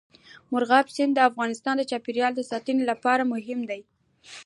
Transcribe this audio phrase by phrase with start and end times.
[0.51, 3.81] مورغاب سیند د افغانستان د چاپیریال ساتنې لپاره مهم دی.